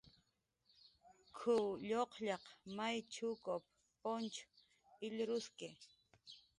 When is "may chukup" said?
2.75-3.63